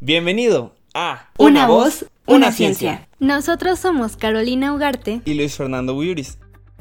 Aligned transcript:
Bienvenido 0.00 0.74
a 0.94 1.28
Una, 1.38 1.66
voz, 1.66 2.06
una, 2.26 2.50
ciencia. 2.50 3.08
Nosotros 3.20 3.78
somos 3.78 4.16
Carolina 4.16 4.74
Ugarte 4.74 5.20
y 5.24 5.34
Luis 5.34 5.56
Fernando 5.56 5.94
Buyuris. 5.94 6.38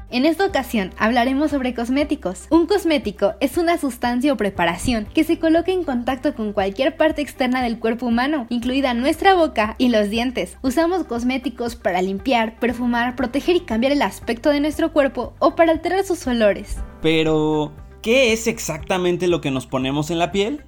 En 0.09 0.25
esta 0.25 0.45
ocasión 0.45 0.91
hablaremos 0.97 1.51
sobre 1.51 1.73
cosméticos. 1.73 2.47
Un 2.49 2.65
cosmético 2.65 3.35
es 3.39 3.57
una 3.57 3.77
sustancia 3.77 4.33
o 4.33 4.37
preparación 4.37 5.05
que 5.13 5.23
se 5.23 5.39
coloca 5.39 5.71
en 5.71 5.85
contacto 5.85 6.35
con 6.35 6.51
cualquier 6.51 6.97
parte 6.97 7.21
externa 7.21 7.63
del 7.63 7.79
cuerpo 7.79 8.07
humano, 8.07 8.45
incluida 8.49 8.93
nuestra 8.93 9.35
boca 9.35 9.75
y 9.77 9.87
los 9.87 10.09
dientes. 10.09 10.57
Usamos 10.63 11.05
cosméticos 11.05 11.77
para 11.77 12.01
limpiar, 12.01 12.59
perfumar, 12.59 13.15
proteger 13.15 13.55
y 13.55 13.61
cambiar 13.61 13.93
el 13.93 14.01
aspecto 14.01 14.49
de 14.49 14.59
nuestro 14.59 14.91
cuerpo 14.91 15.33
o 15.39 15.55
para 15.55 15.71
alterar 15.71 16.03
sus 16.03 16.27
olores. 16.27 16.77
Pero, 17.01 17.71
¿qué 18.01 18.33
es 18.33 18.47
exactamente 18.47 19.27
lo 19.27 19.41
que 19.41 19.51
nos 19.51 19.67
ponemos 19.67 20.11
en 20.11 20.19
la 20.19 20.31
piel? 20.31 20.63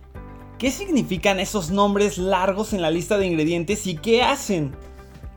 ¿Qué 0.58 0.72
significan 0.72 1.40
esos 1.40 1.72
nombres 1.72 2.18
largos 2.18 2.74
en 2.74 2.82
la 2.82 2.92
lista 2.92 3.18
de 3.18 3.28
ingredientes 3.28 3.86
y 3.88 3.96
qué 3.96 4.24
hacen? 4.24 4.74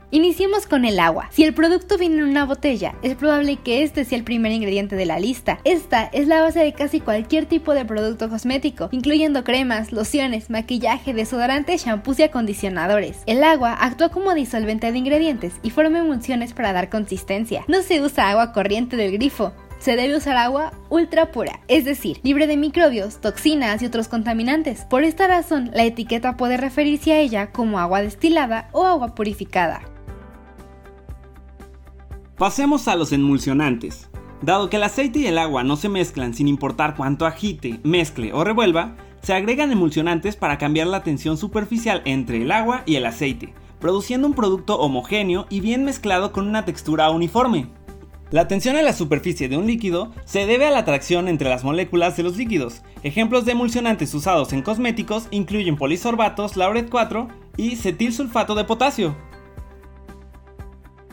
Iniciemos 0.09 0.67
con 0.67 0.85
el 0.85 1.01
agua. 1.01 1.27
Si 1.33 1.43
el 1.43 1.53
producto 1.53 1.97
viene 1.97 2.19
en 2.19 2.29
una 2.29 2.45
botella, 2.45 2.95
es 3.01 3.15
probable 3.15 3.57
que 3.57 3.83
este 3.83 4.05
sea 4.05 4.17
el 4.17 4.23
primer 4.23 4.53
ingrediente 4.53 4.95
de 4.95 5.05
la 5.05 5.19
lista. 5.19 5.59
Esta 5.65 6.05
es 6.05 6.29
la 6.29 6.39
base 6.39 6.59
de 6.59 6.71
casi 6.71 7.01
cualquier 7.01 7.45
tipo 7.45 7.73
de 7.73 7.83
producto 7.83 8.29
cosmético, 8.29 8.87
incluyendo 8.91 9.43
cremas, 9.43 9.91
lociones, 9.91 10.49
maquillaje, 10.49 11.13
desodorantes, 11.13 11.83
shampoos 11.83 12.19
y 12.19 12.23
acondicionadores. 12.23 13.17
El 13.25 13.43
agua 13.43 13.75
actúa 13.77 14.07
como 14.07 14.33
disolvente 14.33 14.89
de 14.93 14.97
ingredientes 14.97 15.55
y 15.61 15.71
forma 15.71 15.99
emulsiones 15.99 16.53
para 16.53 16.71
dar 16.71 16.89
consistencia. 16.89 17.65
No 17.67 17.81
se 17.81 18.01
usa 18.01 18.29
agua 18.29 18.53
corriente 18.53 18.95
del 18.95 19.11
grifo, 19.11 19.51
se 19.79 19.95
debe 19.95 20.17
usar 20.17 20.37
agua 20.37 20.73
ultra 20.89 21.31
pura, 21.31 21.61
es 21.67 21.85
decir, 21.85 22.19
libre 22.23 22.47
de 22.47 22.57
microbios, 22.57 23.21
toxinas 23.21 23.81
y 23.81 23.85
otros 23.85 24.07
contaminantes. 24.07 24.85
Por 24.85 25.03
esta 25.03 25.27
razón, 25.27 25.71
la 25.73 25.83
etiqueta 25.83 26.37
puede 26.37 26.57
referirse 26.57 27.13
a 27.13 27.19
ella 27.19 27.51
como 27.51 27.79
agua 27.79 28.01
destilada 28.01 28.69
o 28.71 28.85
agua 28.85 29.15
purificada. 29.15 29.81
Pasemos 32.37 32.87
a 32.87 32.95
los 32.95 33.11
emulsionantes. 33.11 34.09
Dado 34.41 34.69
que 34.69 34.77
el 34.77 34.83
aceite 34.83 35.19
y 35.19 35.27
el 35.27 35.39
agua 35.39 35.63
no 35.63 35.75
se 35.75 35.89
mezclan 35.89 36.35
sin 36.35 36.47
importar 36.47 36.95
cuánto 36.95 37.25
agite, 37.25 37.79
mezcle 37.83 38.31
o 38.33 38.43
revuelva, 38.43 38.95
se 39.23 39.33
agregan 39.33 39.71
emulsionantes 39.71 40.35
para 40.35 40.59
cambiar 40.59 40.87
la 40.87 41.01
tensión 41.01 41.37
superficial 41.37 42.01
entre 42.05 42.43
el 42.43 42.51
agua 42.51 42.83
y 42.85 42.95
el 42.95 43.05
aceite, 43.07 43.53
produciendo 43.79 44.27
un 44.27 44.35
producto 44.35 44.77
homogéneo 44.79 45.47
y 45.49 45.59
bien 45.59 45.83
mezclado 45.83 46.31
con 46.31 46.47
una 46.47 46.65
textura 46.65 47.09
uniforme. 47.09 47.67
La 48.29 48.49
tensión 48.49 48.75
en 48.75 48.83
la 48.83 48.91
superficie 48.91 49.47
de 49.47 49.55
un 49.55 49.67
líquido 49.67 50.11
se 50.25 50.45
debe 50.45 50.65
a 50.65 50.71
la 50.71 50.79
atracción 50.79 51.29
entre 51.29 51.47
las 51.47 51.63
moléculas 51.63 52.17
de 52.17 52.23
los 52.23 52.35
líquidos. 52.35 52.81
Ejemplos 53.03 53.45
de 53.45 53.53
emulsionantes 53.53 54.13
usados 54.13 54.51
en 54.51 54.61
cosméticos 54.61 55.27
incluyen 55.31 55.77
polisorbatos, 55.77 56.57
lauret 56.57 56.89
4 56.89 57.29
y 57.55 57.77
cetilsulfato 57.77 58.53
de 58.55 58.65
potasio. 58.65 59.15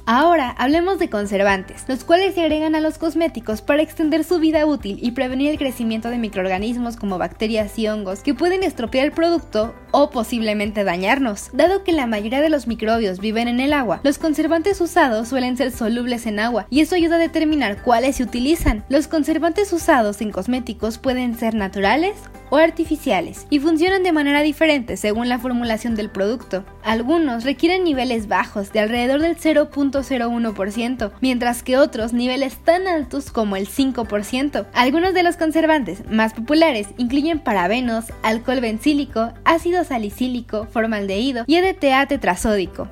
Ahora 0.07 0.51
hablemos 0.59 0.98
de 0.98 1.09
conservantes, 1.09 1.85
los 1.89 2.03
cuales 2.03 2.35
se 2.35 2.42
agregan 2.42 2.75
a 2.75 2.81
los 2.81 2.98
cosméticos 2.98 3.62
para 3.62 3.83
extender 3.83 4.25
su 4.25 4.41
vida 4.41 4.67
útil 4.67 4.98
y 5.01 5.12
prevenir 5.12 5.53
el 5.53 5.59
crecimiento 5.59 6.11
de 6.11 6.19
microorganismos 6.19 6.97
como 6.97 7.17
bacterias 7.17 7.79
y 7.79 7.87
hongos 7.87 8.20
que 8.20 8.35
pueden 8.35 8.65
estropear 8.65 9.07
el 9.07 9.12
producto 9.12 9.73
o 9.97 10.11
posiblemente 10.11 10.83
dañarnos. 10.83 11.50
Dado 11.53 11.84
que 11.84 11.92
la 11.92 12.09
mayoría 12.09 12.41
de 12.41 12.48
los 12.48 12.67
microbios 12.67 13.20
viven 13.20 13.47
en 13.47 13.61
el 13.61 13.73
agua, 13.73 14.01
los 14.03 14.19
conservantes 14.19 14.81
usados 14.81 15.28
suelen 15.28 15.56
ser 15.56 15.70
solubles 15.70 16.27
en 16.27 16.41
agua 16.41 16.67
y 16.69 16.81
eso 16.81 16.97
ayuda 16.97 17.14
a 17.14 17.20
determinar 17.20 17.81
cuáles 17.81 18.17
se 18.17 18.25
utilizan. 18.25 18.84
Los 18.89 19.06
conservantes 19.06 19.73
usados 19.73 20.20
en 20.20 20.33
cosméticos 20.33 20.98
pueden 20.98 21.39
ser 21.39 21.55
naturales 21.55 22.17
o 22.51 22.56
artificiales 22.56 23.47
y 23.51 23.61
funcionan 23.61 24.03
de 24.03 24.12
manera 24.12 24.42
diferente 24.42 24.97
según 24.97 25.28
la 25.28 25.39
formulación 25.39 25.95
del 25.95 26.11
producto. 26.11 26.64
Algunos 26.83 27.45
requieren 27.45 27.84
niveles 27.84 28.29
bajos 28.29 28.73
de 28.73 28.80
alrededor 28.80 29.20
del 29.20 29.36
0.01%, 29.36 31.13
mientras 31.20 31.63
que 31.63 31.79
otros 31.79 32.13
niveles 32.13 32.57
tan 32.57 32.86
altos 32.86 33.30
como 33.30 33.57
el 33.57 33.69
5%. 33.69 34.67
Algunos 34.74 35.14
de 35.14 35.23
los 35.23 35.36
conservantes 35.36 36.02
más 36.11 36.35
populares 36.35 36.89
incluyen 36.96 37.39
parabenos, 37.39 38.07
alcohol 38.23 38.61
bencílico, 38.61 39.33
ácido 39.45 39.83
salicílico, 39.84 40.67
formaldehído 40.67 41.45
y 41.46 41.56
EDTA 41.56 42.06
tetrazódico. 42.06 42.89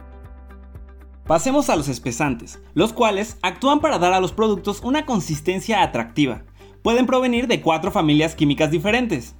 Pasemos 1.26 1.70
a 1.70 1.76
los 1.76 1.88
espesantes, 1.88 2.60
los 2.74 2.92
cuales 2.92 3.38
actúan 3.42 3.80
para 3.80 3.98
dar 3.98 4.12
a 4.12 4.20
los 4.20 4.32
productos 4.32 4.80
una 4.82 5.06
consistencia 5.06 5.82
atractiva. 5.82 6.42
Pueden 6.82 7.06
provenir 7.06 7.46
de 7.46 7.60
cuatro 7.60 7.92
familias 7.92 8.34
químicas 8.34 8.70
diferentes. 8.70 9.36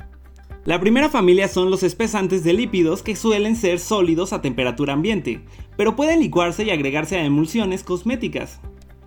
La 0.64 0.78
primera 0.78 1.08
familia 1.08 1.48
son 1.48 1.70
los 1.70 1.82
espesantes 1.82 2.44
de 2.44 2.52
lípidos 2.52 3.02
que 3.02 3.16
suelen 3.16 3.56
ser 3.56 3.80
sólidos 3.80 4.32
a 4.32 4.40
temperatura 4.40 4.92
ambiente, 4.92 5.44
pero 5.76 5.96
pueden 5.96 6.20
licuarse 6.20 6.62
y 6.62 6.70
agregarse 6.70 7.16
a 7.16 7.24
emulsiones 7.24 7.82
cosméticas. 7.82 8.60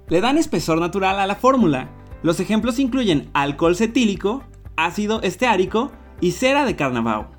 Le 0.09 0.19
dan 0.19 0.37
espesor 0.37 0.79
natural 0.81 1.17
a 1.17 1.27
la 1.27 1.35
fórmula. 1.35 1.89
Los 2.23 2.41
ejemplos 2.41 2.77
incluyen 2.77 3.29
alcohol 3.33 3.77
cetílico, 3.77 4.43
ácido 4.75 5.21
esteárico 5.21 5.93
y 6.19 6.31
cera 6.31 6.65
de 6.65 6.75
carnavao. 6.75 7.34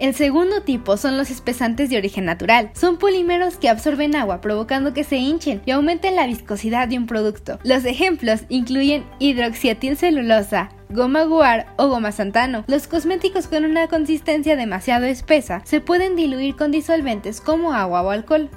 El 0.00 0.12
segundo 0.14 0.62
tipo 0.62 0.96
son 0.96 1.16
los 1.16 1.30
espesantes 1.30 1.88
de 1.88 1.96
origen 1.96 2.24
natural. 2.24 2.70
Son 2.74 2.98
polímeros 2.98 3.58
que 3.58 3.68
absorben 3.68 4.16
agua 4.16 4.40
provocando 4.40 4.92
que 4.92 5.04
se 5.04 5.16
hinchen 5.16 5.62
y 5.66 5.70
aumenten 5.70 6.16
la 6.16 6.26
viscosidad 6.26 6.88
de 6.88 6.98
un 6.98 7.06
producto. 7.06 7.60
Los 7.62 7.84
ejemplos 7.84 8.40
incluyen 8.48 9.04
hidroxiatilcelulosa, 9.20 10.70
goma 10.90 11.22
guar 11.22 11.66
o 11.76 11.86
goma 11.86 12.10
santano. 12.10 12.64
Los 12.66 12.88
cosméticos 12.88 13.46
con 13.46 13.64
una 13.64 13.86
consistencia 13.86 14.56
demasiado 14.56 15.06
espesa 15.06 15.62
se 15.64 15.80
pueden 15.80 16.16
diluir 16.16 16.56
con 16.56 16.72
disolventes 16.72 17.40
como 17.40 17.72
agua 17.72 18.02
o 18.02 18.10
alcohol. 18.10 18.50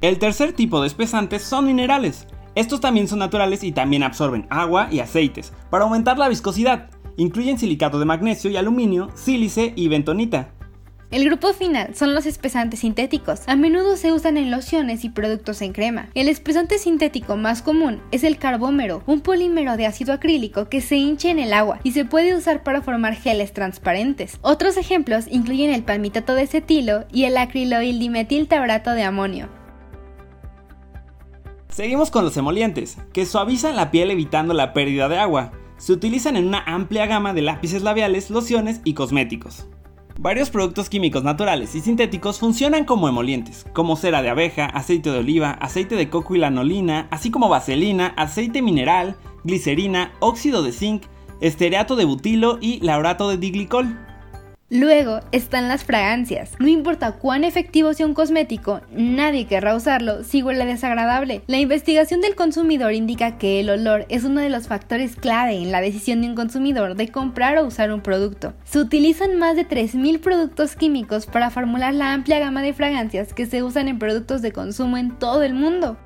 El 0.00 0.18
tercer 0.18 0.52
tipo 0.52 0.80
de 0.80 0.88
espesantes 0.88 1.42
son 1.42 1.66
minerales. 1.66 2.26
Estos 2.56 2.80
también 2.80 3.06
son 3.06 3.20
naturales 3.20 3.62
y 3.62 3.70
también 3.70 4.02
absorben 4.02 4.48
agua 4.50 4.88
y 4.90 4.98
aceites 4.98 5.52
para 5.70 5.84
aumentar 5.84 6.18
la 6.18 6.28
viscosidad. 6.28 6.90
Incluyen 7.18 7.58
silicato 7.58 7.98
de 7.98 8.04
magnesio 8.04 8.48
y 8.48 8.56
aluminio, 8.56 9.10
sílice 9.16 9.72
y 9.74 9.88
bentonita. 9.88 10.52
El 11.10 11.24
grupo 11.24 11.52
final 11.52 11.96
son 11.96 12.14
los 12.14 12.26
espesantes 12.26 12.80
sintéticos. 12.80 13.40
A 13.48 13.56
menudo 13.56 13.96
se 13.96 14.12
usan 14.12 14.36
en 14.36 14.52
lociones 14.52 15.04
y 15.04 15.08
productos 15.08 15.60
en 15.62 15.72
crema. 15.72 16.10
El 16.14 16.28
espesante 16.28 16.78
sintético 16.78 17.36
más 17.36 17.60
común 17.60 18.00
es 18.12 18.22
el 18.22 18.38
carbómero, 18.38 19.02
un 19.06 19.20
polímero 19.20 19.76
de 19.76 19.86
ácido 19.86 20.12
acrílico 20.12 20.68
que 20.68 20.80
se 20.80 20.94
hincha 20.96 21.30
en 21.30 21.40
el 21.40 21.54
agua 21.54 21.80
y 21.82 21.90
se 21.90 22.04
puede 22.04 22.36
usar 22.36 22.62
para 22.62 22.82
formar 22.82 23.16
geles 23.16 23.52
transparentes. 23.52 24.38
Otros 24.42 24.76
ejemplos 24.76 25.24
incluyen 25.28 25.72
el 25.72 25.82
palmitato 25.82 26.36
de 26.36 26.46
cetilo 26.46 27.04
y 27.12 27.24
el 27.24 27.36
acriloil 27.36 27.98
dimetiltabrato 27.98 28.92
de 28.92 29.02
amonio. 29.02 29.48
Seguimos 31.68 32.12
con 32.12 32.24
los 32.24 32.36
emolientes, 32.36 32.96
que 33.12 33.26
suavizan 33.26 33.74
la 33.74 33.90
piel 33.90 34.12
evitando 34.12 34.54
la 34.54 34.72
pérdida 34.72 35.08
de 35.08 35.18
agua 35.18 35.52
se 35.78 35.92
utilizan 35.92 36.36
en 36.36 36.46
una 36.46 36.62
amplia 36.66 37.06
gama 37.06 37.32
de 37.32 37.42
lápices 37.42 37.82
labiales, 37.82 38.30
lociones 38.30 38.80
y 38.84 38.94
cosméticos. 38.94 39.66
Varios 40.20 40.50
productos 40.50 40.90
químicos 40.90 41.22
naturales 41.22 41.76
y 41.76 41.80
sintéticos 41.80 42.40
funcionan 42.40 42.84
como 42.84 43.08
emolientes, 43.08 43.64
como 43.72 43.94
cera 43.94 44.20
de 44.20 44.28
abeja, 44.28 44.66
aceite 44.66 45.10
de 45.10 45.20
oliva, 45.20 45.52
aceite 45.52 45.94
de 45.94 46.10
coco 46.10 46.34
y 46.34 46.38
lanolina, 46.38 47.06
así 47.12 47.30
como 47.30 47.48
vaselina, 47.48 48.14
aceite 48.16 48.60
mineral, 48.60 49.16
glicerina, 49.44 50.12
óxido 50.18 50.64
de 50.64 50.72
zinc, 50.72 51.04
estereato 51.40 51.94
de 51.94 52.04
butilo 52.04 52.58
y 52.60 52.80
laurato 52.80 53.28
de 53.28 53.36
diglicol. 53.36 53.96
Luego 54.70 55.20
están 55.32 55.66
las 55.66 55.82
fragancias. 55.82 56.52
No 56.58 56.68
importa 56.68 57.12
cuán 57.12 57.42
efectivo 57.42 57.94
sea 57.94 58.04
un 58.04 58.12
cosmético, 58.12 58.82
nadie 58.92 59.46
querrá 59.46 59.74
usarlo 59.74 60.24
si 60.24 60.42
huele 60.42 60.66
desagradable. 60.66 61.40
La 61.46 61.56
investigación 61.56 62.20
del 62.20 62.34
consumidor 62.34 62.92
indica 62.92 63.38
que 63.38 63.60
el 63.60 63.70
olor 63.70 64.04
es 64.10 64.24
uno 64.24 64.42
de 64.42 64.50
los 64.50 64.68
factores 64.68 65.16
clave 65.16 65.54
en 65.54 65.72
la 65.72 65.80
decisión 65.80 66.20
de 66.20 66.28
un 66.28 66.34
consumidor 66.34 66.96
de 66.96 67.08
comprar 67.08 67.56
o 67.56 67.64
usar 67.64 67.90
un 67.90 68.02
producto. 68.02 68.52
Se 68.64 68.78
utilizan 68.78 69.38
más 69.38 69.56
de 69.56 69.66
3.000 69.66 70.20
productos 70.20 70.76
químicos 70.76 71.24
para 71.24 71.48
formular 71.48 71.94
la 71.94 72.12
amplia 72.12 72.38
gama 72.38 72.60
de 72.60 72.74
fragancias 72.74 73.32
que 73.32 73.46
se 73.46 73.62
usan 73.62 73.88
en 73.88 73.98
productos 73.98 74.42
de 74.42 74.52
consumo 74.52 74.98
en 74.98 75.18
todo 75.18 75.44
el 75.44 75.54
mundo. 75.54 75.96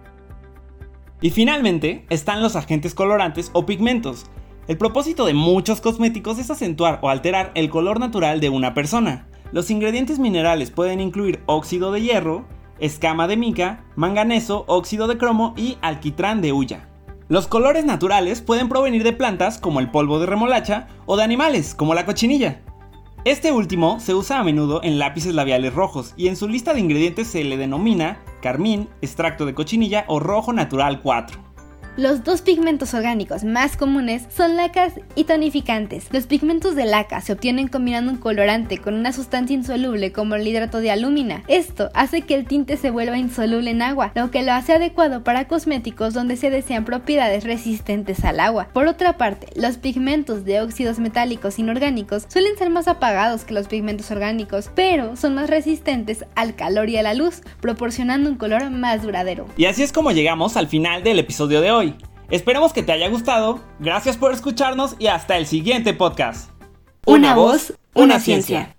Y 1.21 1.31
finalmente 1.31 2.05
están 2.11 2.41
los 2.41 2.55
agentes 2.55 2.95
colorantes 2.95 3.51
o 3.55 3.67
pigmentos. 3.67 4.27
El 4.69 4.79
propósito 4.79 5.27
de 5.27 5.35
muchos 5.35 5.81
cosméticos 5.81 6.39
es 6.39 6.49
acentuar 6.49 7.01
o 7.03 7.09
alterar 7.09 7.51
el 7.57 7.69
color 7.69 7.99
natural 7.99 8.41
de 8.41 8.49
una 8.49 8.75
persona. 8.75 9.27
Los 9.51 9.71
ingredientes 9.73 10.21
minerales 10.21 10.71
pueden 10.71 11.01
incluir 11.01 11.43
óxido 11.47 11.91
de 11.91 12.01
hierro, 12.01 12.45
escama 12.79 13.27
de 13.27 13.37
mica, 13.37 13.85
manganeso, 13.97 14.65
óxido 14.69 15.09
de 15.09 15.19
cromo 15.19 15.53
y 15.57 15.79
alquitrán 15.83 16.41
de 16.41 16.53
hulla. 16.53 16.89
Los 17.29 17.49
colores 17.49 17.85
naturales 17.85 18.41
pueden 18.41 18.69
provenir 18.69 19.03
de 19.03 19.13
plantas 19.13 19.59
como 19.59 19.81
el 19.81 19.91
polvo 19.91 20.21
de 20.21 20.27
remolacha 20.27 20.87
o 21.07 21.17
de 21.17 21.25
animales 21.25 21.75
como 21.75 21.95
la 21.95 22.07
cochinilla. 22.07 22.63
Este 23.25 23.51
último 23.51 23.99
se 23.99 24.15
usa 24.15 24.39
a 24.39 24.45
menudo 24.45 24.81
en 24.85 25.01
lápices 25.01 25.35
labiales 25.35 25.75
rojos 25.75 26.15
y 26.17 26.29
en 26.29 26.37
su 26.37 26.49
lista 26.49 26.73
de 26.73 26.81
ingredientes 26.81 27.27
se 27.27 27.43
le 27.43 27.57
denomina 27.57 28.21
carmín, 28.41 28.89
extracto 29.01 29.45
de 29.45 29.55
cochinilla 29.55 30.05
o 30.07 30.21
rojo 30.21 30.53
natural 30.53 31.01
4. 31.01 31.52
Los 31.99 32.25
dos 32.25 32.41
pigmentos 32.41 32.95
orgánicos 32.95 33.45
más 33.45 33.77
comunes 33.77 34.23
son 34.35 34.57
lacas 34.57 34.95
y 35.15 35.25
tonificantes. 35.25 36.07
Los 36.11 36.27
pigmentos 36.27 36.75
de 36.75 36.87
laca 36.87 37.21
se 37.21 37.35
obtienen 37.35 37.69
combinando 37.69 38.11
un 38.11 38.17
colorante 38.17 38.79
con 38.79 38.95
una 38.95 39.13
sustancia 39.13 39.53
insoluble 39.53 40.11
como 40.11 40.35
el 40.35 40.49
hidrato 40.49 40.79
de 40.79 40.91
alúmina. 40.91 41.43
Esto 41.49 41.91
hace 41.93 42.23
que 42.23 42.35
el 42.35 42.47
tinte 42.47 42.79
se 42.79 42.91
vuelva 42.91 43.19
insoluble 43.19 43.71
en 43.71 43.83
agua, 43.83 44.11
lo 44.15 44.31
que 44.31 44.43
lo 44.43 44.53
hace 44.53 44.73
adecuado 44.73 45.23
para 45.23 45.47
cosméticos 45.49 46.15
donde 46.15 46.39
se 46.39 46.49
desean 46.49 46.87
propiedades 46.87 47.45
resistentes 47.45 48.25
al 48.25 48.41
agua. 48.41 48.69
Por 48.73 48.87
otra 48.87 49.19
parte, 49.19 49.49
los 49.55 49.77
pigmentos 49.77 50.47
de 50.47 50.63
óxidos 50.63 50.99
metálicos 50.99 51.59
inorgánicos 51.59 52.25
suelen 52.29 52.57
ser 52.57 52.71
más 52.71 52.89
apagados 52.89 53.45
que 53.45 53.53
los 53.53 53.69
pigmentos 53.69 54.11
orgánicos, 54.11 54.71
pero 54.75 55.15
son 55.17 55.35
más 55.35 55.51
resistentes 55.51 56.25
al 56.37 56.55
calor 56.55 56.89
y 56.89 56.97
a 56.97 57.03
la 57.03 57.13
luz, 57.13 57.43
proporcionando 57.61 58.31
un 58.31 58.37
color 58.37 58.71
más 58.71 59.03
duradero. 59.03 59.47
Y 59.59 59.67
así 59.67 59.83
es 59.83 59.93
como 59.93 60.11
llegamos 60.13 60.57
al 60.57 60.69
final 60.69 61.03
del 61.03 61.19
episodio 61.19 61.61
de 61.61 61.71
hoy. 61.71 61.83
Esperemos 62.33 62.73
que 62.73 62.83
te 62.83 62.93
haya 62.93 63.11
gustado, 63.11 63.61
gracias 63.79 64.17
por 64.17 64.33
escucharnos 64.33 64.97
y 64.99 65.09
hasta 65.09 65.37
el 65.37 65.47
siguiente 65.47 65.93
podcast. 65.93 66.51
Una 67.05 67.35
voz, 67.35 67.75
una 67.93 68.21
ciencia. 68.21 68.75